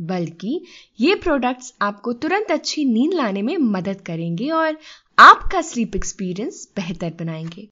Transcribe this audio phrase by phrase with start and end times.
[0.00, 0.64] बल्कि
[1.00, 4.78] ये प्रोडक्ट्स आपको तुरंत अच्छी नींद लाने में मदद करेंगे और
[5.18, 7.68] आपका स्लीप एक्सपीरियंस बेहतर बनाएँगे।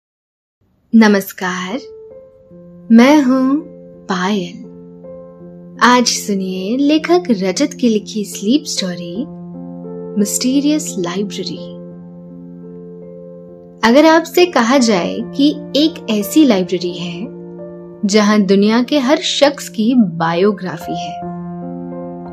[0.95, 1.79] नमस्कार,
[2.93, 3.61] मैं हूँ
[4.05, 4.67] पायल।
[5.83, 9.25] आज सुनिए लेखक रजत की लिखी स्लीप स्टोरी
[10.21, 11.77] मिस्टीरियस लाइब्रेरी
[13.89, 17.27] अगर आपसे कहा जाए कि एक ऐसी लाइब्रेरी है,
[18.05, 21.36] जहाँ दुनिया के हर शख्स की बायोग्राफी है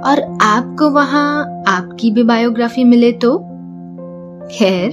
[0.06, 3.38] और आपको वहाँ आपकी भी बायोग्राफी मिले तो?
[4.52, 4.92] खैर,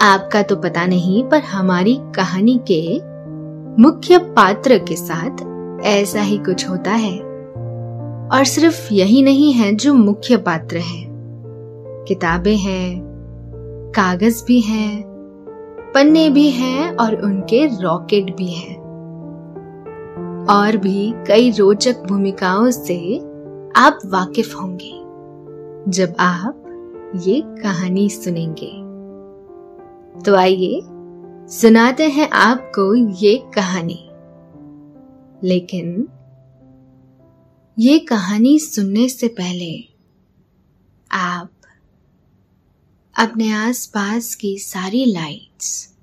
[0.00, 2.98] आपका तो पता नहीं, पर हमारी कहानी के
[3.82, 5.36] मुख्य पात्र के साथ
[5.86, 7.18] ऐसा ही कुछ होता है।
[8.32, 11.06] और सिर्फ़ यही नहीं है जो मुख्य पात्र है।
[12.08, 13.02] किताबें हैं,
[13.96, 15.04] कागज़ भी हैं,
[15.94, 18.80] पन्ने भी हैं और उनके रॉकेट भी हैं।
[20.50, 23.29] और भी कई रोचक भूमिकाओं से
[23.76, 24.92] आप वाकिफ होंगे
[25.90, 26.64] जब आप
[27.22, 28.72] ये कहानी सुनेंगे
[30.22, 30.80] तो आइए,
[31.48, 34.10] सुनाते हैं आपको ये कहानी
[35.48, 36.08] लेकिन
[37.78, 39.88] ये कहानी सुनने से पहले
[41.12, 41.50] आप
[43.18, 45.94] अपने आसपास की सारी लाइट्स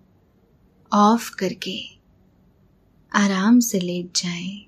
[0.94, 1.80] ऑफ़ करके
[3.16, 4.68] आराम से लेट जाएँ।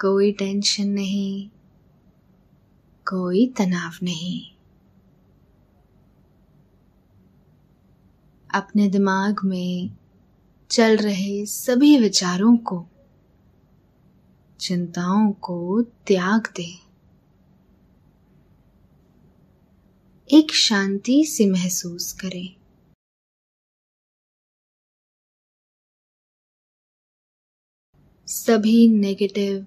[0.00, 1.48] कोई टेंशन नहीं,
[3.08, 4.44] कोई तनाव नहीं।
[8.54, 9.96] अपने दिमाग में
[10.70, 12.86] चल रहे सभी विचारों को,
[14.60, 16.70] चिंताओं को त्याग दे।
[20.30, 22.54] एक शांति से महसूस करें।
[28.26, 29.66] सभी नेगेटिव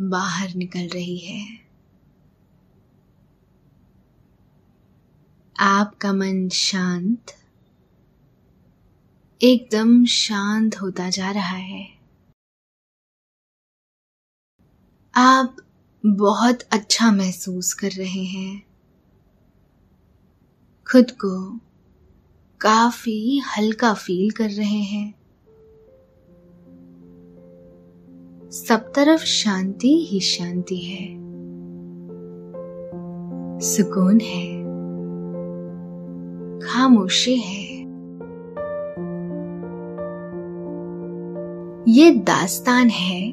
[0.00, 1.64] बाहर निकल रही है।
[5.60, 7.26] आपका मन शांत,
[9.42, 11.98] एकदम शांत होता जा रहा है।
[15.14, 15.56] आप
[16.06, 18.62] बहुत अच्छा महसूस कर रहे हैं।
[20.92, 21.60] खुद को
[22.60, 25.23] काफ़ी हल्का फील कर रहे हैं।
[28.54, 31.16] सब तरफ़ शांति ही शांति है।
[33.60, 34.62] सुकून है।
[36.58, 37.80] खामोशी है।
[41.88, 43.28] ये दास्तान है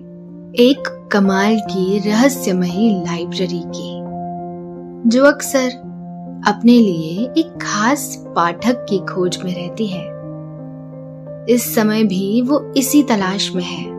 [0.51, 4.01] एक कमाल की रहस्यमयी लाइब्रेरी की,
[5.09, 5.69] जो अक्सर
[6.47, 10.06] अपने लिए एक खास पाठक की खोज में रहती है।
[11.50, 13.91] इस समय भी वो इसी तलाश में है।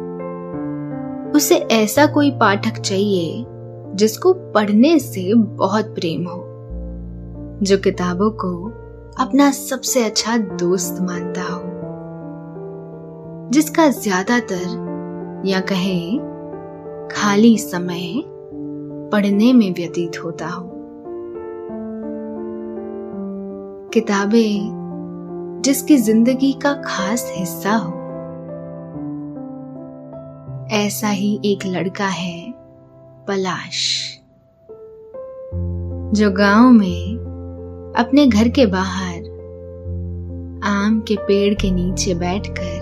[1.34, 3.44] उसे ऐसा कोई पाठक चाहिए
[3.94, 6.42] जिसको पढ़ने से बहुत प्रेम हो,
[7.62, 8.52] जो किताबों को
[9.24, 11.62] अपना सबसे अच्छा दोस्त मानता हो,
[13.50, 16.18] जिसका ज़्यादातर, या कहें,
[17.12, 18.22] खाली समय
[19.12, 20.68] पढ़ने में व्यतीत होता हो।
[23.94, 24.80] किताबें
[25.64, 28.01] जिसकी ज़िंदगी का खास हिस्सा हो
[30.72, 32.54] ऐसा ही एक लड़का है,
[33.28, 33.80] पलाश।
[36.14, 39.18] जो गाँव में अपने घर के बाहर
[40.64, 42.80] आम के पेड़ के नीचे बैठकर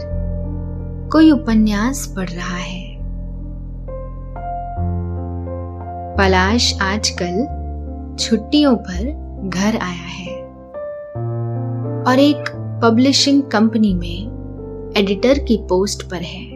[1.12, 2.98] कोई उपन्यास पढ़ रहा है।
[6.16, 7.44] पलाश आजकल
[8.20, 9.02] छुट्टियों पर
[9.54, 10.36] घर आया है
[12.02, 12.44] और एक
[12.82, 16.49] पब्लिशिंग कंपनी में एडिटर की पोस्ट पर है।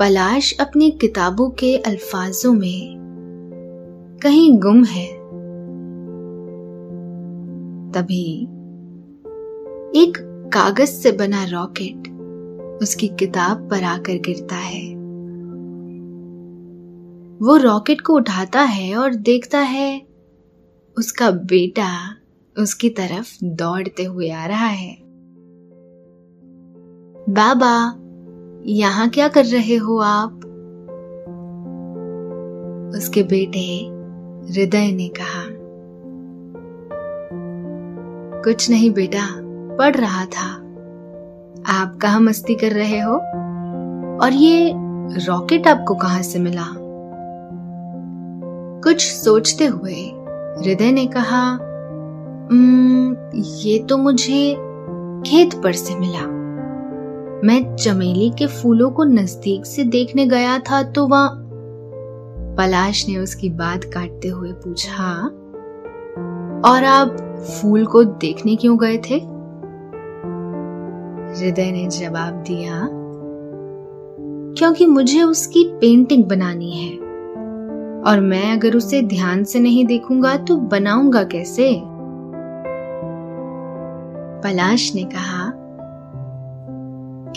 [0.00, 2.96] पलाश अपनी किताबों के अल्फाजों में
[4.22, 5.12] कहीं गुम है।
[7.92, 8.42] तभी
[10.00, 10.18] एक
[10.54, 12.08] कागज़ से बना रॉकेट
[12.82, 14.94] उसकी किताब पर आकर गिरता है।
[17.46, 20.02] वो रॉकेट को उठाता है और देखता है
[20.98, 22.16] उसका बेटा
[22.58, 24.96] उसकी तरफ़ दौड़ते हुए आ रहा है।
[27.28, 28.02] बाबा
[28.68, 30.40] यहाँ क्या कर रहे हो आप?
[32.96, 33.60] उसके बेटे
[34.52, 35.42] हृदय ने कहा,
[38.42, 39.26] कुछ नहीं बेटा,
[39.76, 40.48] पढ़ रहा था।
[41.72, 43.14] आप कहा मस्ती कर रहे हो?
[44.22, 44.72] और ये
[45.26, 46.66] रॉकेट आपको कहाँ से मिला?
[48.82, 49.94] कुछ सोचते हुए
[50.60, 51.58] हृदय ने कहा
[53.62, 54.54] ये तो मुझे
[55.26, 56.35] खेत पर से मिला।
[57.44, 61.42] मैं चमेली के फूलों को नज़दीक से देखने गया था तो वहाँ
[62.58, 65.12] पलाश ने उसकी बात काटते हुए पूछा,
[66.70, 69.18] और आप फूल को देखने क्यों गए थे?
[71.34, 72.88] हृदय ने जवाब दिया,
[74.58, 76.96] क्योंकि मुझे उसकी पेंटिंग बनानी है,
[78.02, 81.72] और मैं अगर उसे ध्यान से नहीं देखूँगा तो बनाऊँगा कैसे?
[84.42, 85.45] पलाश ने कहा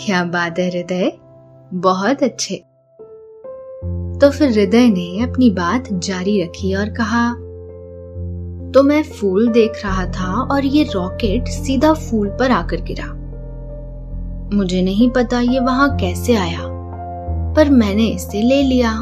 [0.00, 1.12] क्या बात है हृदय?
[1.74, 2.54] बहुत अच्छे।
[4.20, 7.32] तो फिर हृदय ने अपनी बात जारी रखी और कहा
[8.70, 13.06] तो मैं फूल देख रहा था और ये रॉकेट सीधा फूल पर आकर गिरा।
[14.56, 16.66] मुझे नहीं पता ये वहाँ कैसे आया,
[17.56, 18.92] पर मैंने इसे ले लिया।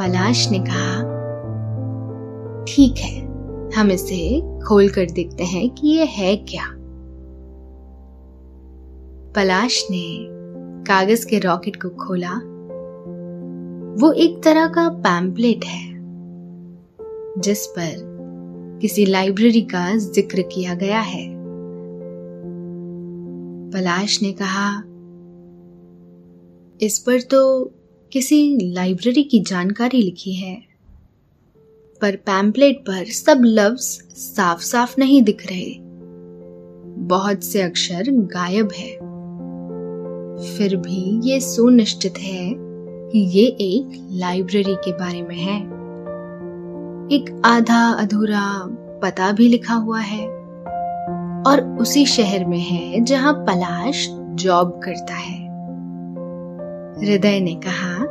[0.00, 0.96] पलाश ने कहा,
[2.64, 3.20] ठीक है,
[3.76, 6.64] हम इसे खोल कर देखते हैं कि ये है क्या।
[9.38, 10.26] पलाश ने
[10.84, 12.32] कागज़ के रॉकेट को खोला।
[14.00, 15.92] वो एक तरह का पैम्पलेट है,
[17.40, 17.92] जिस पर
[18.82, 21.24] किसी लाइब्रेरी का ज़िक्र किया गया है।
[23.72, 24.68] पलाश ने कहा,
[26.80, 27.64] इस पर तो
[28.12, 30.62] किसी लाइब्रेरी की जानकारी लिखी है,
[32.00, 33.80] पर पैम्पलेट पर सब लफ्ज
[34.16, 35.74] साफ़ साफ़ नहीं दिख रहे।
[37.08, 39.07] बहुत से अक्षर गायब है।
[40.38, 42.54] फिर भी ये सुनिश्चित है
[43.12, 45.60] कि ये एक लाइब्रेरी के बारे में है।
[47.12, 48.66] एक आधा अधूरा
[49.02, 50.28] पता भी लिखा हुआ है
[51.46, 55.48] और उसी शहर में है जहाँ पलाश जॉब करता है।
[57.00, 58.04] हृदय ने कहा,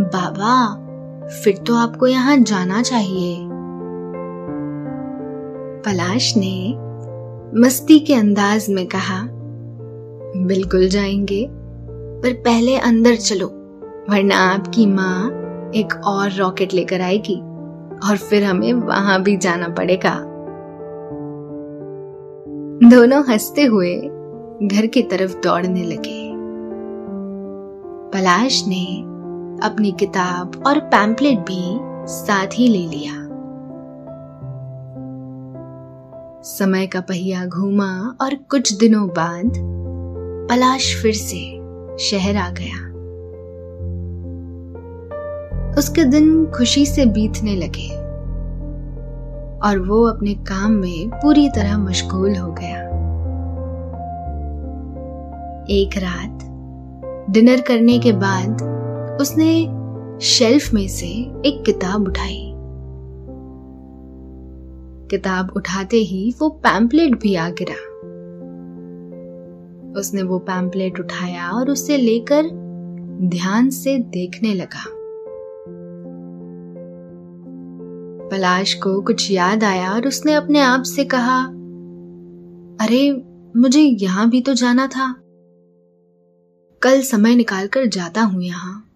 [0.00, 0.82] बाबा,
[1.28, 3.48] फिर तो आपको यहाँ जाना चाहिए।
[5.86, 6.74] पलाश ने
[7.60, 9.31] मस्ती के अंदाज में कहा
[10.36, 11.48] बिल्कुल जाएँगे।
[12.22, 13.46] पर पहले अंदर चलो,
[14.10, 15.28] वरना आपकी माँ
[15.74, 17.40] एक और रॉकेट लेकर आएगी
[18.08, 20.14] और फिर हमें वहाँ भी जाना पड़ेगा।
[22.90, 23.96] दोनों हँसते हुए
[24.62, 26.32] घर की तरफ़ दौड़ने लगे।
[28.10, 29.00] पलाश ने
[29.66, 33.22] अपनी किताब और पैम्पलेट भी साथ ही ले लिया।
[36.42, 39.81] समय का पहिया घूमा और कुछ दिनों बाद
[40.52, 41.60] पलाश फिर से
[41.98, 42.88] शहर आ गया।
[45.78, 47.88] उसके दिन खुशी से बीतने लगे
[49.68, 52.82] और वो अपने काम में पूरी तरह मशगूल हो गया।
[55.70, 56.38] एक रात,
[57.30, 58.62] डिनर करने के बाद
[59.20, 59.64] उसने
[60.20, 61.08] शेल्फ में से
[61.46, 62.52] एक किताब उठाई।
[65.10, 67.92] किताब उठाते ही वो पैम्पलेट भी आ गिरा।
[69.96, 72.42] उसने वो पैम्पलेट उठाया और उसे लेकर
[73.22, 75.02] ध्यान से देखने लगा।
[78.28, 81.44] पलाश को कुछ याद आया और उसने अपने आप से कहा,
[82.84, 83.24] अरे,
[83.56, 85.14] मुझे यहाँ भी तो जाना था।
[86.82, 88.88] कल समय निकालकर जाता हूँ यहाँ।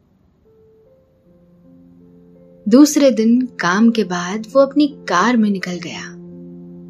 [2.68, 6.12] दूसरे दिन काम के बाद वो अपनी कार में निकल गया।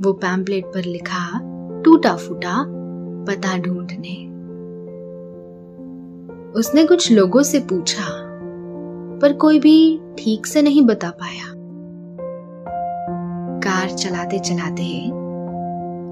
[0.02, 1.40] वो पैम्पलेट पर लिखा
[1.82, 2.75] टूटा फूटा
[3.26, 4.14] पता ढूँढने।
[6.52, 8.04] उसने कुछ लोगों से पूछा,
[9.21, 11.52] पर कोई भी ठीक से नहीं बता पाया।
[13.62, 14.85] कार चलाते चलाते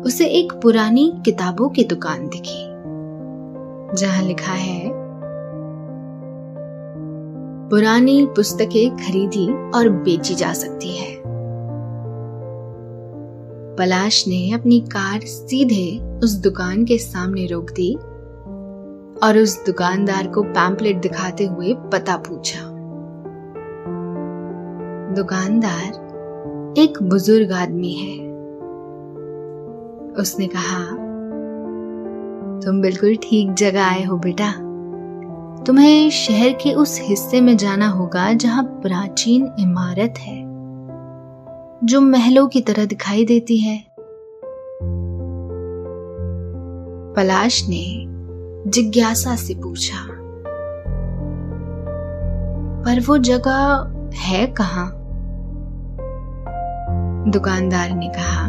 [0.04, 2.64] उसे एक पुरानी किताबों की दुकान दिखी,
[3.96, 4.90] जहाँ लिखा है,
[7.70, 11.23] पुरानी पुस्तकें खरीदी और बेची जा सकती है।
[13.78, 17.94] पलाश ने अपनी कार सीधे उस दुकान के सामने रोक दी
[19.26, 22.60] और उस दुकानदार को पैम्पलेट दिखाते हुए पता पूछा।
[25.14, 28.16] दुकानदार, एक बुज़ुर्ग आदमी है।
[30.12, 30.84] उसने कहा,
[32.60, 34.52] तुम बिल्कुल ठीक जगह आए हो बेटा।
[35.64, 40.53] तुम्हें शहर के उस हिस्से में जाना होगा जहाँ प्राचीन इमारत है।
[41.84, 43.84] जो महलों की तरह दिखाई देती है।
[47.16, 48.04] पलाश ने
[48.70, 50.06] जिज्ञासा से पूछा,
[52.84, 54.90] पर वो जगह है कहा?
[57.30, 58.46] दुकानदार ने कहा,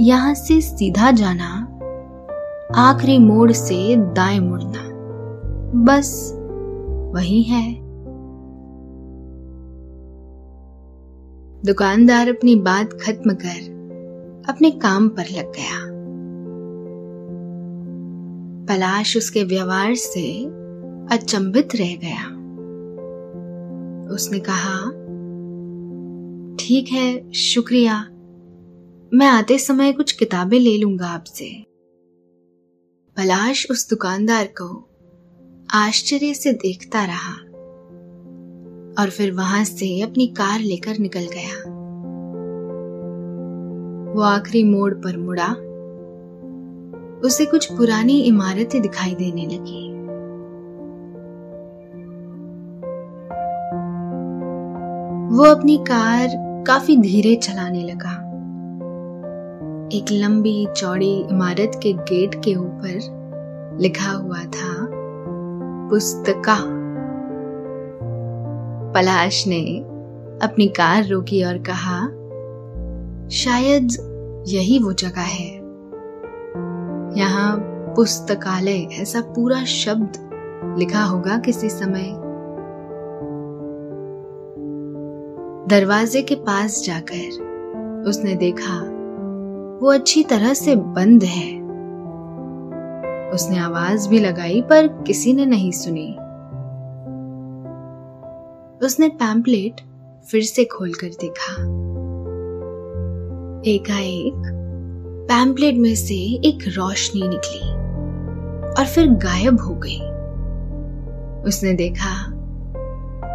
[0.00, 1.64] यहाँ से सीधा जाना,
[2.76, 4.88] आखिरी मोड़ से दाएँ मुड़ना।
[5.84, 6.32] बस
[7.14, 7.87] वही है।
[11.66, 13.78] दुकानदार अपनी बात खत्म कर
[14.48, 15.98] अपने काम पर लग गया।
[18.66, 20.44] पलाश उसके व्यवहार से
[21.16, 22.26] अचंभित रह गया।
[24.14, 24.78] उसने कहा,
[26.56, 28.02] ठीक है, शुक्रिया।
[29.14, 31.64] मैं आते समय कुछ किताबें ले लूँगा आपसे।
[33.16, 34.88] पलाश उस दुकानदार को
[35.74, 37.47] आश्चर्य से देखता रहा।
[38.98, 41.78] और फिर वहाँ से अपनी कार लेकर निकल गया।
[44.14, 45.48] वो आखिरी मोड़ पर मुड़ा।
[47.24, 49.88] उसे कुछ पुरानी इमारतें दिखाई देने लगी।
[55.36, 56.28] वो अपनी कार
[56.66, 58.24] काफ़ी धीरे चलाने लगा।
[59.92, 63.18] एक लंबी, चौड़ी इमारत के गेट के ऊपर
[63.80, 64.88] लिखा हुआ था,
[65.90, 66.77] पुस्तका।
[68.94, 69.78] पलाश ने
[70.42, 72.06] अपनी कार रोकी और कहा,
[73.28, 75.54] शायद यही वो जगह है।
[77.18, 77.56] यहाँ
[77.96, 80.12] पुस्तकालय ऐसा पूरा शब्द
[80.78, 82.14] लिखा होगा किसी समय।
[85.68, 88.78] दरवाजे के पास जाकर उसने देखा,
[89.82, 91.58] वो अच्छी तरह से बंद है।
[93.30, 96.16] उसने आवाज़ भी लगाई पर किसी ने नहीं सुनी।
[98.82, 99.80] उसने पैम्पलेट
[100.30, 101.52] फिर से खोलकर देखा।
[103.70, 104.42] एकाएक
[105.28, 106.14] पैम्पलेट में से
[106.48, 107.70] एक रोशनी निकली
[108.72, 110.00] और फिर गायब हो गई।
[111.48, 112.34] उसने देखा,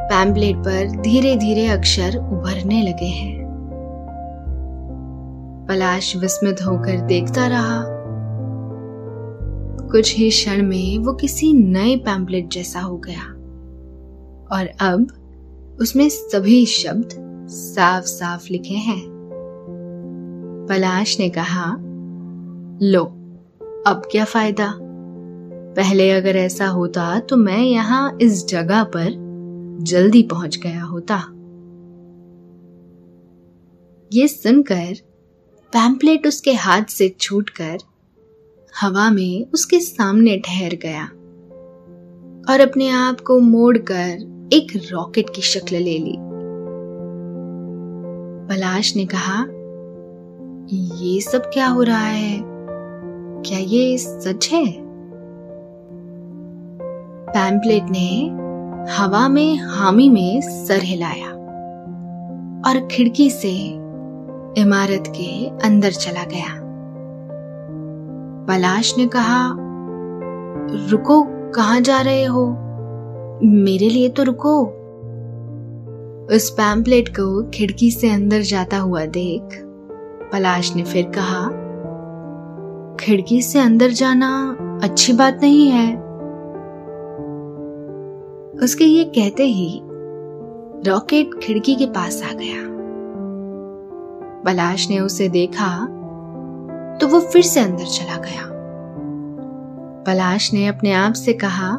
[0.10, 3.44] पैम्पलेट पर धीरे धीरे अक्षर उभरने लगे हैं।
[5.70, 7.84] पलाश विस्मित होकर देखता रहा।
[9.92, 13.24] कुछ ही क्षण में वो किसी नए पैम्पलेट जैसा हो गया
[14.58, 15.23] और अब
[15.82, 17.10] उसमें सभी शब्द
[17.50, 19.04] साफ़ साफ़ लिखे हैं।
[20.70, 21.72] पलाश ने कहा,
[22.82, 23.04] लो,
[23.88, 24.80] अब क्या फ़ायदा?
[25.78, 29.08] पहले अगर ऐसा होता तो मैं यहाँ इस जगह पर
[29.82, 31.16] जल्दी पहुँच गया होता।
[34.14, 34.94] ये सुनकर
[35.74, 37.78] पैम्पलेट उसके हाथ से छूटकर
[38.82, 41.06] हवा में उसके सामने ठहर गया
[42.54, 46.18] और अपने आप को मोड़कर एक रॉकेट की शक्ल ले ली।
[48.50, 49.46] पलाश ने कहा,
[50.76, 52.42] ये सब क्या हो रहा है?
[53.46, 54.66] क्या ये सच है?
[57.26, 58.30] पैम्पलेट ने
[58.94, 61.30] हवा में, हामी में सर हिलाया
[62.68, 63.52] और खिड़की से
[64.62, 66.62] इमारत के अंदर चला गया।
[68.48, 69.54] पलाश ने कहा,
[70.90, 72.63] रुको, कहा जा रहे हो?
[73.44, 74.62] मेरे लिए तो रुको।
[76.36, 79.60] उस पैम्पलेट को खिड़की से अंदर जाता हुआ देख,
[80.34, 81.44] पलाश ने फिर कहा,
[83.00, 84.30] खिड़की से अंदर जाना
[84.84, 85.88] अच्छी बात नहीं है।
[88.64, 89.82] उसके ये कहते ही
[90.90, 92.62] रॉकेट खिड़की के पास आ गया।
[94.46, 95.70] पलाश ने उसे देखा
[97.02, 98.50] तो वो फिर से अंदर चला गया।
[100.04, 101.72] पलाश ने अपने आप से कहा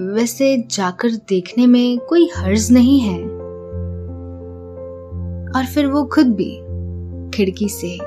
[0.00, 3.22] वैसे जाकर देखने में कोई हर्ज नहीं है।
[5.56, 6.60] और फिर वो खुद भी
[7.34, 7.98] खिड़की से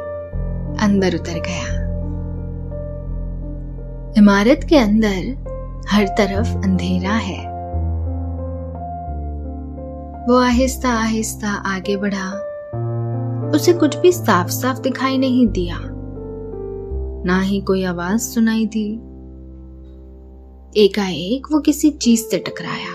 [0.84, 1.88] अंदर उतर गया।
[4.18, 5.38] इमारत के अंदर
[5.90, 7.58] हर तरफ़ अंधेरा है।
[10.28, 12.34] वो आहिस्ता आहिस्ता आगे बढ़ा।
[13.56, 15.80] उसे कुछ भी साफ़ साफ़ दिखाई नहीं दिया।
[17.26, 19.07] ना ही कोई आवाज़ सुनाई दी।
[20.78, 22.92] एकाएक वो किसी चीज़ से टकराया।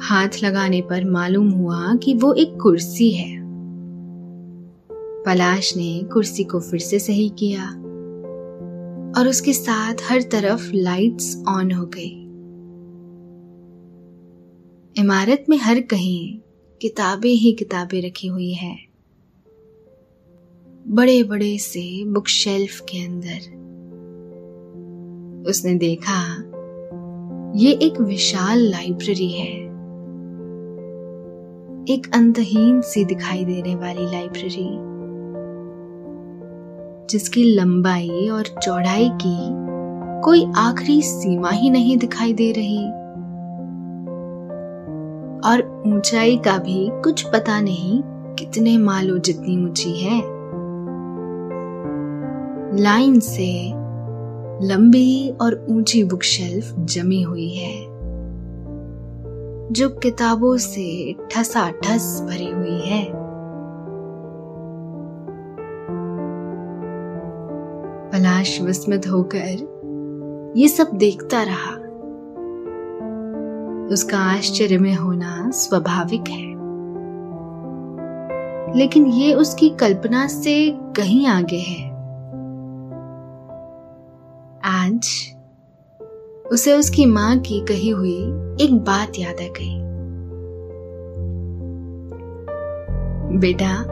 [0.00, 3.42] हाथ लगाने पर मालूम हुआ कि वो एक कुर्सी है।
[5.24, 7.70] पलाश ने कुर्सी को फिर से सही किया
[9.18, 12.22] और उसके साथ हर तरफ़ लाइट्स ऑन हो गई।
[15.04, 16.38] इमारत में हर कहीं
[16.80, 18.78] किताबें ही किताबें रखी हुई है।
[20.88, 23.59] बड़े बड़े से बुक शेल्फ के अंदर
[25.46, 26.34] उसने देखा,
[27.56, 29.70] ये एक विशाल लाइब्रेरी है।
[31.88, 34.68] एक अंतहीन सी दिखाई देने वाली लाइब्रेरी,
[37.10, 39.36] जिसकी लंबाई और चौड़ाई की
[40.20, 42.84] कोई आखिरी सीमा ही नहीं दिखाई दे रही।
[45.48, 48.02] और ऊंचाई का भी कुछ पता नहीं
[48.34, 50.20] कितने मालो जितनी ऊँची है।
[52.76, 53.79] लाइन से
[54.62, 57.84] लंबी और ऊँची बुक शेल्फ जमी हुई है,
[59.72, 63.04] जो किताबों से ठसा ठस भरी हुई है।
[68.12, 69.70] पलाश विस्मित होकर
[70.56, 71.76] ये सब देखता रहा।
[73.92, 76.50] उसका आश्चर्य में होना स्वाभाविक है।
[78.78, 81.89] लेकिन ये उसकी कल्पना से कहीं आगे है।
[84.90, 85.08] आज
[86.52, 88.16] उसे उसकी माँ की कही हुई
[88.60, 89.80] एक बात याद आ गई।
[93.38, 93.84] बेटा,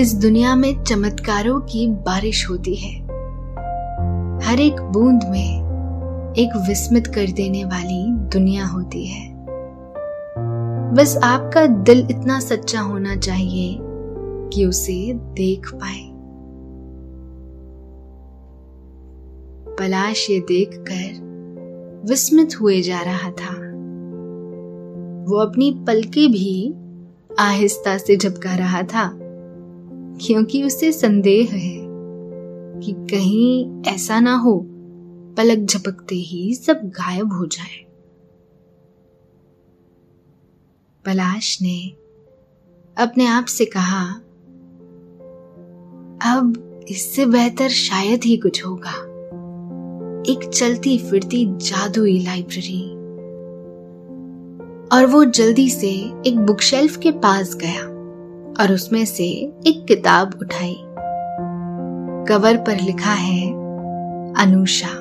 [0.00, 3.02] इस दुनिया में चमत्कारों की बारिश होती है।
[4.46, 5.60] हर एक बूंद में
[6.34, 9.34] एक विस्मित कर देने वाली दुनिया होती है।
[10.94, 13.78] बस आपका दिल इतना सच्चा होना चाहिए
[14.52, 16.07] कि उसे देख पाए।
[19.78, 23.54] पलाश ये देखकर विस्मित हुए जा रहा था।
[25.24, 26.74] वो अपनी पलके भी
[27.38, 29.10] आहिस्ता से झपका रहा था,
[30.26, 31.78] क्योंकि उसे संदेह है
[32.80, 34.60] कि कहीं ऐसा ना हो,
[35.36, 37.84] पलक झपकते ही सब गायब हो जाए।
[41.04, 41.78] पलाश ने
[42.96, 44.04] अपने आप से कहा,
[46.34, 49.17] अब इससे बेहतर शायद ही कुछ होगा।
[50.26, 52.94] एक चलती फिरती जादुई लाइब्रेरी
[54.92, 55.90] और वो जल्दी से
[56.26, 57.82] एक बुकशेल्फ के पास गया
[58.62, 59.24] और उसमें से
[59.66, 60.76] एक किताब उठाई।
[62.28, 63.50] कवर पर लिखा है,
[64.34, 64.94] अनुषा।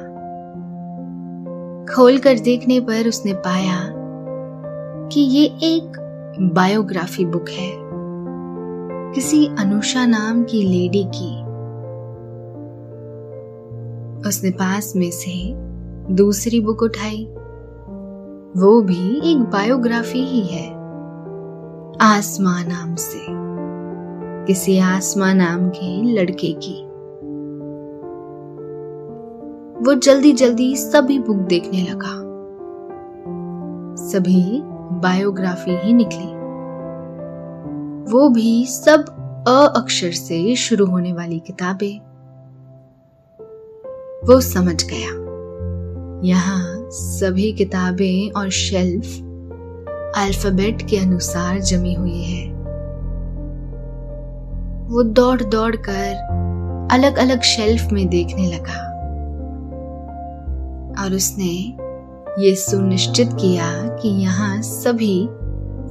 [1.95, 3.93] खोलकर देखने पर उसने पाया
[5.11, 5.91] कि ये एक
[6.41, 7.73] बायोग्राफी बुक है।
[9.13, 11.46] किसी अनुषा नाम की लेडी की
[14.25, 15.53] उसने पास में से
[16.13, 17.25] दूसरी बुक उठाई।
[18.57, 20.69] वो भी एक बायोग्राफी ही है।
[22.01, 23.25] आसमां नाम से।
[24.45, 26.87] किसी आसमां नाम के लड़के की।
[29.85, 32.27] वो जल्दी जल्दी सभी बुक देखने लगा।
[33.95, 34.61] सभी
[34.99, 36.37] बायोग्राफी ही निकली।
[38.11, 39.05] वो भी सब
[39.47, 42.06] अ अक्षर से शुरू होने वाली किताबें।
[44.27, 45.11] वो समझ गया।
[46.23, 49.05] यहाँ सभी किताबें और शेल्फ
[50.17, 52.49] अल्फ़ाबेट के अनुसार जमी हुई है।
[54.87, 58.83] वो दौड़ दौड़ कर अलग अलग शेल्फ में देखने लगा
[61.03, 61.53] और उसने
[62.43, 65.27] ये सुनिश्चित किया कि यहाँ सभी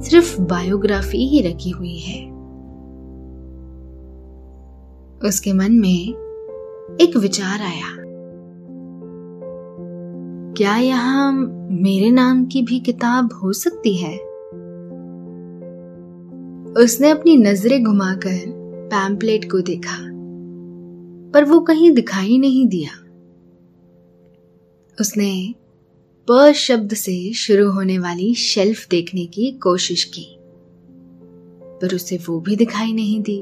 [0.03, 2.23] सिर्फ़ बायोग्राफी ही रखी हुई है।
[5.29, 7.96] उसके मन में एक विचार आया।
[10.57, 11.31] क्या यहाँ
[11.71, 14.13] मेरे नाम की भी किताब हो सकती है?
[16.83, 18.39] उसने अपनी नज़रें घुमाकर
[18.91, 19.97] पैम्पलेट को देखा,
[21.31, 22.91] पर वो कहीं दिखाई नहीं दिया।
[25.01, 25.53] उसने
[26.27, 30.25] प शब्द से शुरू होने वाली शेल्फ देखने की कोशिश की,
[31.81, 33.39] पर उसे वो भी दिखाई नहीं दी।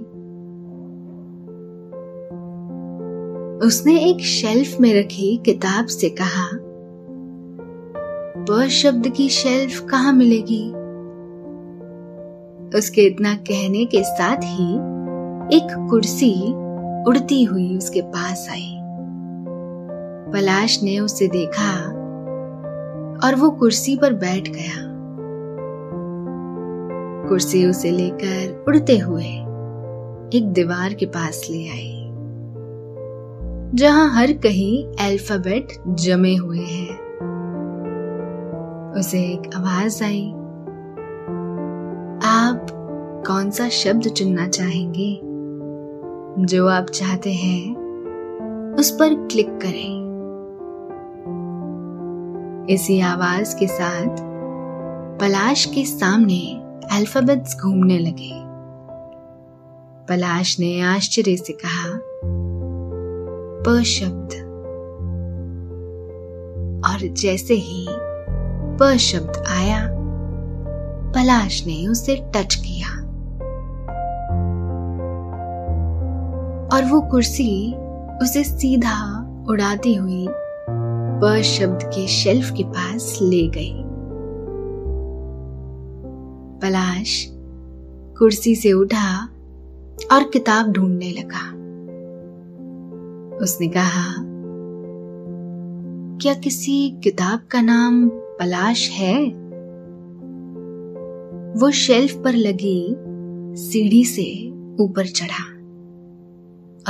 [3.67, 6.64] उसने एक शेल्फ में रखी किताब से कहा
[8.49, 10.65] प शब्द की शेल्फ कहाँ मिलेगी?
[12.77, 14.65] उसके इतना कहने के साथ ही
[15.57, 16.33] एक कुर्सी
[17.09, 18.75] उड़ती हुई उसके पास आई।
[20.33, 21.71] पलाश ने उसे देखा
[23.19, 24.83] और वो कुर्सी पर बैठ गया।
[27.29, 29.23] कुर्सी उसे लेकर उड़ते हुए
[30.31, 31.95] एक दीवार के पास ले आई,
[33.75, 37.04] जहाँ हर कहीं अल्फ़ाबेट जमे हुए हैं।
[38.95, 40.31] उसे एक आवाज़ आई।
[42.25, 42.67] आप
[43.27, 45.21] कौन सा शब्द चुनना चाहेंगे?
[46.45, 47.75] जो आप चाहते हैं,
[48.79, 50.05] उस पर क्लिक करें।
[52.69, 54.15] इसी आवाज़ के साथ
[55.19, 56.61] पलाश के सामने
[56.97, 58.31] अल्फाबेट्स घूमने लगे।
[60.09, 61.99] पलाश ने आश्चर्य से कहा,
[63.67, 64.29] प शब्द।
[66.85, 67.87] और जैसे ही
[68.81, 69.87] प शब्द आया।
[71.11, 73.01] पलाश ने उसे टच किया।
[76.75, 77.75] और वो कुर्सी
[78.21, 83.83] उसे सीधा उड़ाती हुई प शब्द के शेल्फ के पास ले गई।
[86.61, 87.27] पलाश
[88.17, 89.29] कुर्सी से उठा
[90.11, 91.55] और किताब ढूँढने लगा।
[93.37, 94.15] उसने कहा,
[96.21, 98.09] क्या किसी किताब का नाम
[98.39, 99.25] पलाश है?
[101.59, 102.95] वो शेल्फ पर लगी
[103.55, 104.51] सीढ़ी से
[104.83, 105.43] ऊपर चढ़ा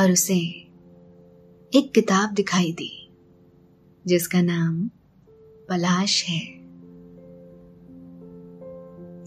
[0.02, 0.38] और उसे
[1.76, 3.14] एक किताब दिखाई दी,
[4.08, 4.90] जिसका नाम
[5.70, 6.56] पलाश है।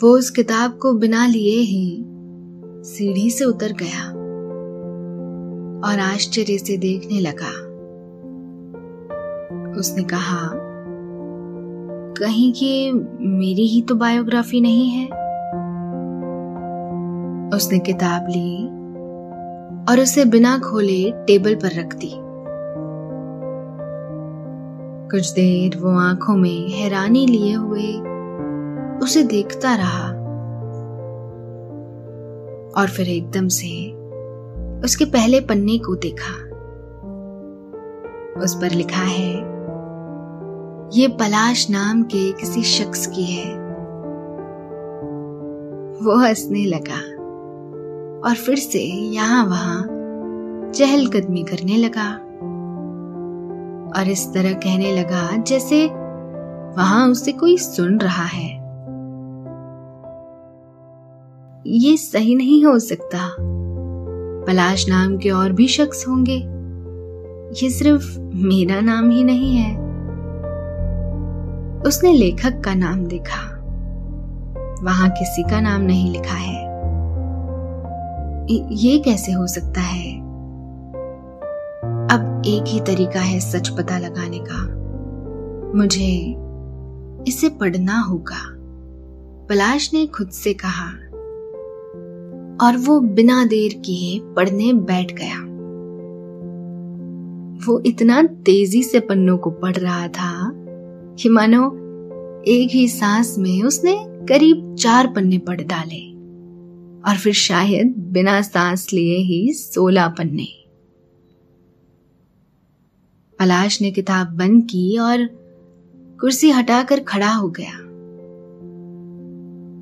[0.03, 2.05] वो उस किताब को बिना लिए ही
[2.85, 4.09] सीढ़ी से उतर गया
[5.91, 7.69] और आश्चर्य से देखने लगा।
[9.81, 10.68] उसने कहा
[12.19, 15.07] कहीं ये मेरी ही तो बायोग्राफी नहीं है।
[17.57, 18.67] उसने किताब ली
[19.93, 22.13] और उसे बिना खोले टेबल पर रख दी।
[25.11, 27.93] कुछ देर वो आँखों में हैरानी लिए हुए
[28.99, 30.09] उसे देखता रहा
[32.81, 33.93] और फिर एकदम से
[34.85, 36.35] उसके पहले पन्ने को देखा।
[38.45, 39.58] उस पर लिखा है
[40.94, 43.55] ये पलाश नाम के किसी शख्स की है।
[46.03, 47.01] वो हंसने लगा
[48.29, 48.79] और फिर से
[49.14, 49.83] यहाँ वहाँ
[50.74, 52.12] चहलकदमी करने लगा
[54.01, 55.87] और इस तरह कहने लगा जैसे
[56.77, 58.48] वहाँ उसे कोई सुन रहा है।
[61.66, 63.37] ये सही नहीं हो सकता।
[64.46, 66.38] पलाश नाम के और भी शख्स होंगे।
[67.64, 69.88] ये सिर्फ़ मेरा नाम ही नहीं है।
[71.87, 73.55] उसने लेखक का नाम देखा।
[74.85, 76.69] वहाँ किसी का नाम नहीं लिखा है।
[78.73, 80.21] ये कैसे हो सकता है?
[82.09, 84.79] अब एक ही तरीका है सच पता लगाने का।
[85.79, 86.37] मुझे
[87.29, 88.59] इसे पढ़ना होगा।
[89.49, 90.88] पलाश ने खुद से कहा।
[92.67, 95.49] और वो बिना देर किए पढ़ने बैठ गया।
[97.67, 100.48] वो इतना तेज़ी से पन्नों को पढ़ रहा था।
[101.19, 101.71] कि मानो,
[102.49, 106.09] एक ही सांस में उसने करीब चार पन्ने पढ़ डाले।
[107.11, 110.47] और फिर शायद बिना सांस लिए ही सोलह पन्ने।
[113.39, 115.27] पलाश ने किताब बंद की और
[116.21, 117.85] कुर्सी हटाकर खड़ा हो गया।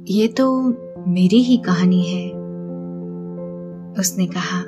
[0.09, 0.63] ये तो
[1.09, 2.29] मेरी ही कहानी है,
[4.01, 4.61] उसने कहा।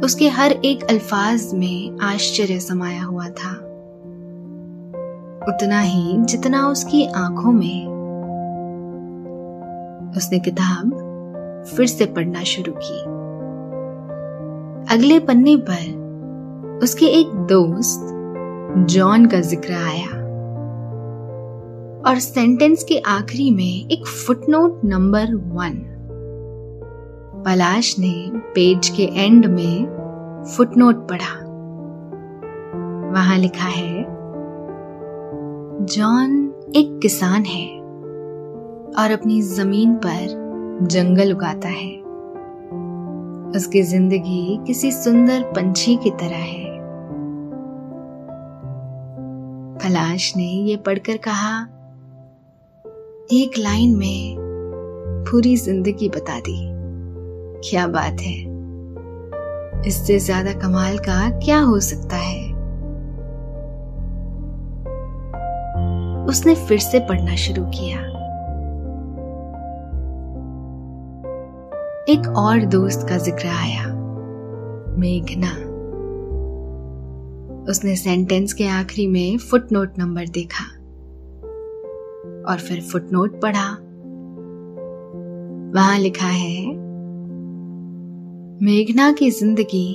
[0.00, 3.65] उसके हर एक अल्फाज में आश्चर्य समाया हुआ था।
[5.48, 7.96] उतना ही जितना उसकी आँखों में।
[10.16, 10.90] उसने किताब
[11.76, 13.00] फिर से पढ़ना शुरू की।
[14.94, 18.12] अगले पन्ने पर उसके एक दोस्त,
[18.78, 20.26] जॉन का ज़िक्र आया।
[22.08, 25.92] और सेंटेंस के आखिरी में एक फुटनोट नंबर वन।
[27.46, 29.86] पलाश ने पेज के एंड में
[30.56, 31.34] फुटनोट पढ़ा।
[33.12, 33.95] वहाँ लिखा है
[35.76, 36.30] जॉन
[36.76, 37.66] एक किसान है
[38.98, 41.90] और अपनी ज़मीन पर जंगल उगाता है।
[43.56, 46.64] उसकी ज़िंदगी किसी सुंदर पंछी की तरह है।
[49.78, 51.60] पलाश ने ये पढ़कर कहा,
[53.32, 54.36] एक लाइन में
[55.30, 56.58] पूरी ज़िंदगी बता दी।
[57.70, 58.36] क्या बात है।
[59.86, 62.45] इससे ज़्यादा कमाल का क्या हो सकता है?
[66.28, 67.98] उसने फिर से पढ़ना शुरू किया।
[72.08, 73.86] एक और दोस्त का ज़िक्र आया,
[74.98, 75.50] मेघना।
[77.70, 80.64] उसने सेंटेंस के आखिरी में फुटनोट नंबर देखा
[82.50, 83.68] और फिर फुटनोट पढ़ा।
[85.74, 86.64] वहाँ लिखा है,
[88.62, 89.88] मेघना की ज़िंदगी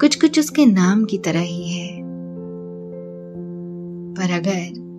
[0.00, 1.88] कुछ कुछ उसके नाम की तरह ही है।
[4.14, 4.89] पर अगर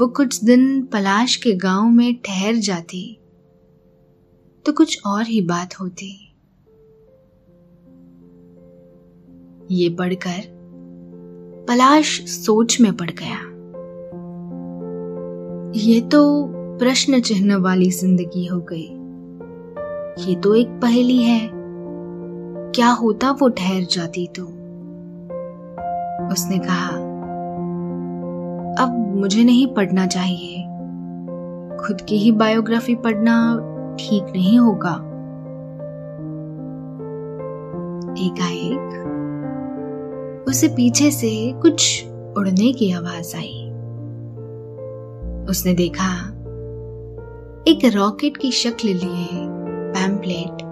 [0.00, 3.20] वो कुछ दिन पलाश के गाँव में ठहर जाती
[4.66, 6.34] तो कुछ और ही बात होती।
[9.70, 10.40] ये पढ़कर
[11.68, 13.38] पलाश सोच में पड़ गया।
[15.76, 16.46] ये तो
[16.78, 18.88] प्रश्न चिन्ह वाली ज़िंदगी हो गई।
[20.24, 21.50] ये तो एक पहेली है।
[22.74, 24.44] क्या होता वो ठहर जाती तो?
[26.32, 26.99] उसने कहा
[28.80, 30.62] अब मुझे नहीं पढ़ना चाहिए।
[31.86, 33.56] खुद की ही बायोग्राफी पढ़ना
[34.00, 35.06] ठीक नहीं होगा।
[38.26, 39.06] एकाएक,
[40.48, 43.66] उसे पीछे से कुछ उड़ने की आवाज़ आई।
[45.50, 46.28] उसने देखा,
[47.68, 49.28] एक रॉकेट की शक्ल लिए
[49.94, 50.62] पैम्पलेट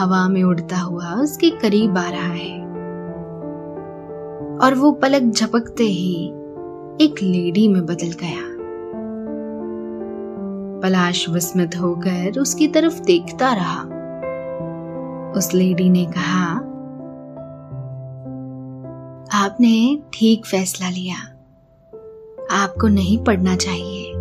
[0.00, 2.62] हवा में उड़ता हुआ उसके करीब आ रहा है।
[4.58, 6.32] और वो पलक झपकते ही
[7.00, 8.50] एक लेडी में बदल गया।
[10.82, 13.82] पलाश विस्मित होकर उसकी तरफ़ देखता रहा।
[15.38, 16.50] उस लेडी ने कहा,
[19.38, 21.16] आपने ठीक फैसला लिया।
[22.56, 24.12] आपको नहीं पढ़ना चाहिए।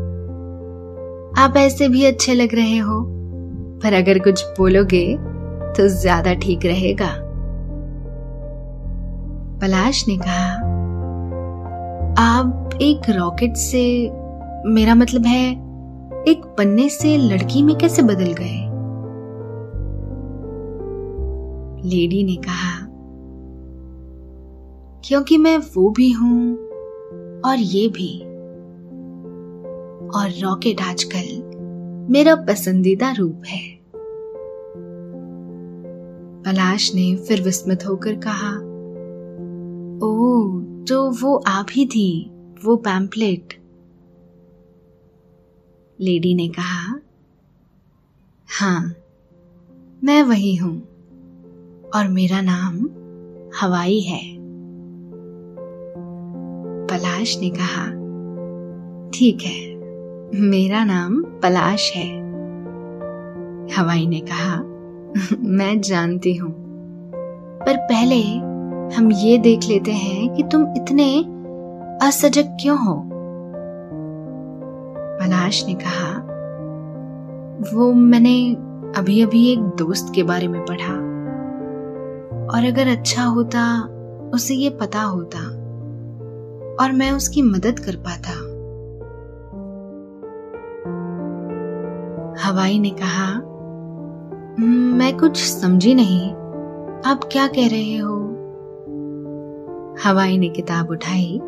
[1.44, 3.02] आप ऐसे भी अच्छे लग रहे हो,
[3.84, 5.06] पर अगर कुछ बोलोगे
[5.74, 7.14] तो ज़्यादा ठीक रहेगा।
[9.62, 10.50] पलाश ने कहा,
[12.22, 14.12] आप एक रॉकेट से
[14.66, 15.52] मेरा मतलब है,
[16.24, 18.68] एक पन्ने से लड़की में कैसे बदल गए?
[21.90, 22.88] लेडी ने कहा,
[25.04, 26.56] क्योंकि मैं वो भी हूँ
[27.42, 28.20] और ये भी।
[30.10, 31.42] और रॉकेट आजकल
[32.12, 33.80] मेरा पसंदीदा रूप है।
[36.46, 38.58] पलाश ने फिर विस्मित होकर कहा
[40.08, 40.48] ओ
[40.86, 42.31] तो वो आप ही थी।
[42.66, 43.54] वो पैम्पलेट
[46.02, 47.00] लेडी ने कहा
[48.60, 48.96] हाँ
[50.04, 50.82] मैं वही हूँ
[51.96, 52.78] और मेरा नाम
[53.62, 54.38] हवाई है.
[56.88, 57.86] पलाश ने कहा,
[59.10, 59.76] ठीक है,
[60.42, 62.10] मेरा नाम पलाश है.
[63.78, 64.58] हवाई ने कहा,
[65.40, 66.54] मैं जानती हूँ,
[67.66, 68.22] पर पहले
[68.96, 71.24] हम ये देख लेते हैं कि तुम इतने
[72.02, 73.04] असजग क्यों हो?
[75.20, 76.20] पलाश ने कहा
[77.74, 78.56] वो मैंने
[79.00, 80.94] अभी अभी एक दोस्त के बारे में पढ़ा।
[82.48, 83.84] और अगर अच्छा होता
[84.34, 85.40] उसे ये पता होता
[86.84, 88.32] और मैं उसकी मदद कर पाता।
[92.48, 93.36] हवाई ने कहा
[94.98, 96.32] मैं कुछ समझी नहीं।
[97.06, 98.16] आप क्या कह रहे हो?
[100.06, 101.42] हवाई ने किताब उठाई।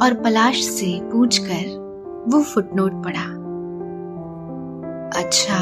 [0.00, 1.80] और पलाश से पूछकर
[2.28, 3.24] वो फुटनोट पढ़ा।
[5.20, 5.58] अच्छा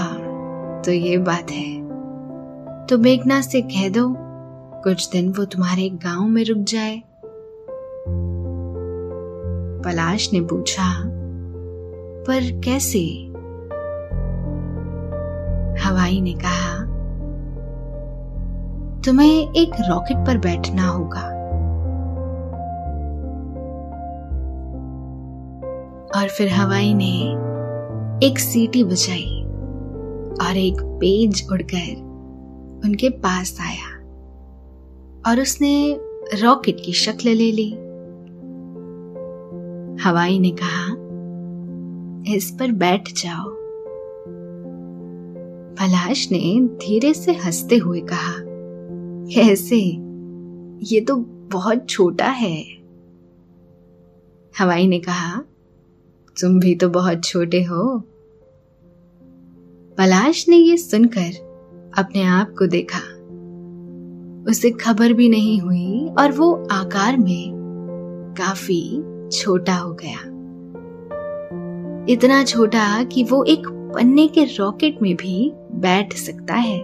[0.84, 1.80] तो ये बात है।
[2.86, 4.14] तो मेघना से कह दो,
[4.82, 7.02] कुछ दिन वो तुम्हारे गाँव में रुक जाए।
[9.84, 11.02] पलाश ने पूछा,
[12.26, 12.98] पर कैसे?
[15.84, 16.78] हवाई ने कहा,
[19.00, 21.39] तुम्हें एक रॉकेट पर बैठना होगा।
[26.16, 27.16] और फिर हवाई ने
[28.26, 29.42] एक सीटी बजाई
[30.46, 31.96] और एक पेज उड़कर
[32.84, 33.96] उनके पास आया
[35.28, 36.00] और उसने
[36.42, 37.70] रॉकेट की शक्ल ले ली।
[40.02, 40.86] हवाई ने कहा,
[42.36, 43.50] इस पर बैठ जाओ।
[45.76, 48.34] पलाश ने धीरे से हँसते हुए कहा
[49.34, 49.76] कैसे
[50.94, 51.16] ये तो
[51.52, 52.64] बहुत छोटा है।
[54.58, 55.42] हवाई ने कहा
[56.40, 57.98] तुम भी तो बहुत छोटे हो।
[59.98, 61.32] पलाश ने यह सुनकर
[61.98, 63.00] अपने आप को देखा।
[64.50, 70.18] उसे खबर भी नहीं हुई और वो आकार में काफ़ी छोटा हो गया।
[72.08, 76.82] इतना छोटा कि वो एक पन्ने के रॉकेट में भी बैठ सकता है।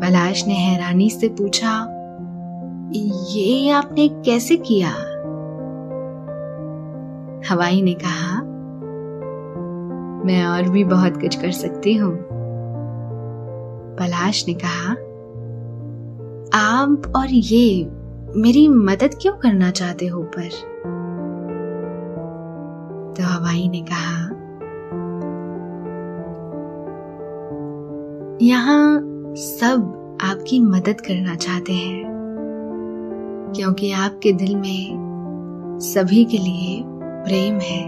[0.00, 1.94] पलाश ने हैरानी से पूछा,
[3.30, 4.94] ये आपने कैसे किया?
[7.46, 8.40] हवाई ने कहा,
[10.26, 12.16] मैं और भी बहुत कुछ कर सकती हूँ।
[13.98, 14.92] पलाश ने कहा,
[16.54, 17.84] आप और ये,
[18.36, 20.48] मेरी मदद क्यों करना चाहते हो पर
[23.14, 24.18] तो हवाई ने कहा,
[28.42, 29.00] यहाँ
[29.36, 32.04] सब आपकी मदद करना चाहते हैं,
[33.56, 36.82] क्योंकि आपके दिल में सभी के लिए
[37.24, 37.82] प्रेम है।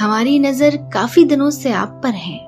[0.00, 2.38] हमारी नज़र काफ़ी दिनों से आप पर है।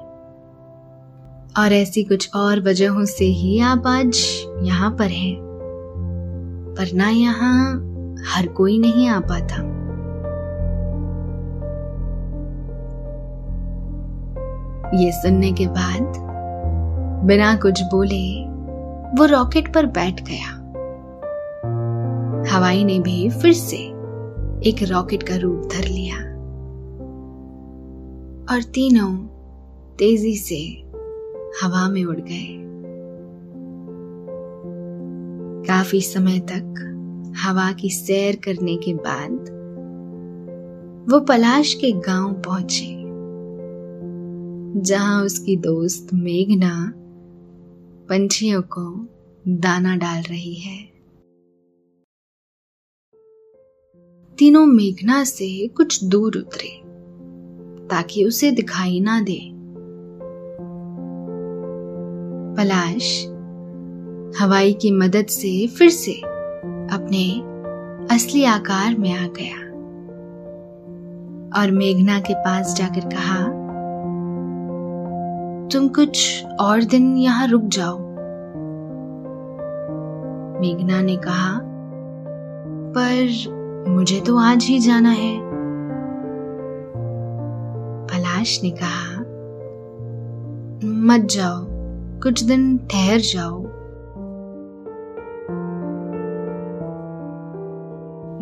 [1.59, 4.19] और ऐसी कुछ और वजहों से ही आप आज
[4.63, 5.37] यहाँ पर हैं।
[6.79, 7.73] वरना यहाँ
[8.29, 9.57] हर कोई नहीं आ पाता।
[14.97, 16.15] ये सुनने के बाद
[17.27, 18.25] बिना कुछ बोले
[19.19, 20.57] वो रॉकेट पर बैठ गया।
[22.55, 24.00] हवाई ने भी फिर से
[24.66, 26.16] एक रॉकेट का रूप धर लिया
[28.55, 29.16] और तीनों
[29.96, 30.59] तेज़ी से
[31.62, 32.57] हवा में उड़ गए।
[35.66, 39.49] काफ़ी समय तक हवा की सैर करने के बाद
[41.12, 42.87] वो पलाश के गाँव पहुँचे,
[44.81, 46.92] जहाँ उसकी दोस्त मेघना
[48.09, 49.09] पंछियों को
[49.49, 50.89] दाना डाल रही है।
[54.40, 56.68] तीनों मेघना से कुछ दूर उतरे,
[57.88, 59.50] ताकि उसे दिखाई ना दे।
[62.57, 63.26] पलाश
[64.40, 66.12] हवाई की मदद से फिर से
[66.94, 67.40] अपने
[68.14, 69.57] असली आकार में आ गया
[71.61, 73.44] और मेघना के पास जाकर कहा,
[75.68, 77.98] तुम कुछ और दिन यहाँ रुक जाओ।
[80.61, 81.61] मेघना ने कहा,
[82.96, 85.38] पर मुझे तो आज ही जाना है।
[88.07, 89.19] पलाश ने कहा,
[91.07, 91.64] मत जाओ,
[92.23, 93.59] कुछ दिन ठहर जाओ।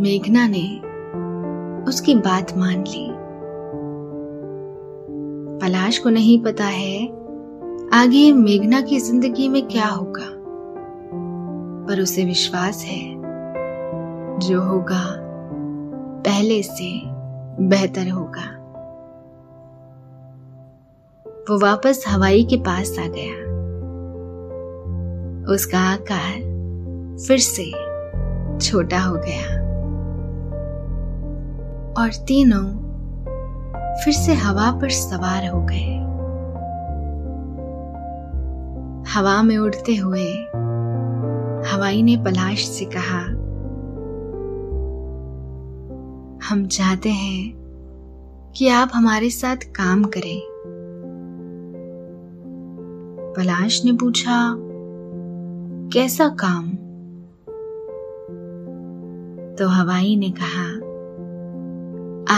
[0.02, 0.66] मेघना ने
[1.90, 3.08] उसकी बात मान ली।
[5.58, 7.06] पलाश को नहीं पता है
[7.94, 10.26] आगे मेघना की ज़िंदगी में क्या होगा,
[11.86, 13.16] पर उसे विश्वास है,
[14.38, 15.27] जो होगा
[16.18, 17.02] पहले से
[17.60, 18.58] बेहतर होगा।
[21.50, 23.48] वो वापस हवाई के पास आ गया।
[25.52, 26.34] उसका आकार
[27.26, 27.70] फिर से
[28.58, 29.68] छोटा हो गया।
[32.02, 32.88] और तीनों
[33.94, 35.98] फिर से हवा पर सवार हो गए।
[39.14, 40.32] हवा में उड़ते हुए
[41.70, 43.27] हवाई ने पलाश से कहा
[46.48, 47.54] हम चाहते हैं
[48.56, 50.42] कि आप हमारे साथ काम करें।
[53.36, 54.54] पलाश ने पूछा,
[55.92, 56.70] कैसा काम?
[59.56, 60.64] तो हवाई ने कहा,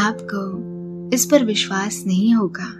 [0.08, 0.70] आपको
[1.16, 2.72] इस पर विश्वास नहीं होगा।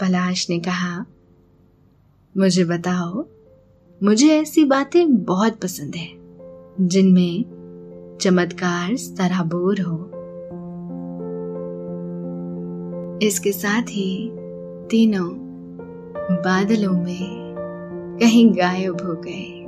[0.00, 1.06] पलाश ने कहा,
[2.36, 3.26] मुझे बताओ,
[4.02, 6.19] मुझे ऐसी बातें बहुत पसंद है।
[6.80, 7.44] जिनमें
[8.20, 10.10] चमत्कार सराबोर हो।
[13.22, 14.30] इसके साथ ही
[14.90, 15.28] तीनों
[16.32, 17.54] बादलों में
[18.20, 19.60] कहीं गायब हो गए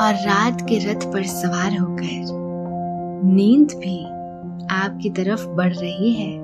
[0.00, 2.26] और रात के रथ पर सवार होकर
[3.24, 4.04] नींद भी
[4.70, 6.38] आपकी तरफ़ बढ़ रही है।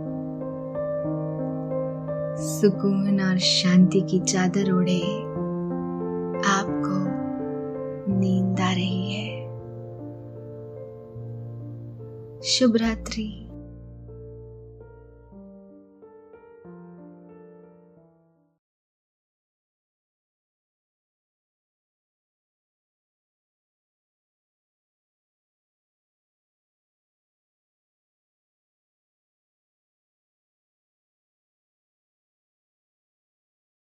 [2.36, 5.33] सुकून और शांति की चादर ओढ़े
[12.58, 13.43] शुभ रात्रि।